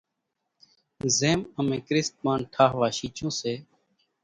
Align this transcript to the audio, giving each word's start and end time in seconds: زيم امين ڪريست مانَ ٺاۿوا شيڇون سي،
زيم 1.17 1.39
امين 1.59 1.81
ڪريست 1.87 2.13
مانَ 2.25 2.39
ٺاۿوا 2.53 2.87
شيڇون 2.97 3.29
سي، 3.39 3.53